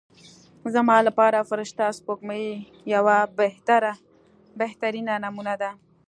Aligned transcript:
زما 0.73 0.97
لپاره 1.07 1.47
فرشته 1.49 1.85
سپوږمۍ 1.97 2.45
یوه 2.93 3.17
بهترینه 4.59 5.15
نمونه 5.25 5.55
ده. 5.61 5.69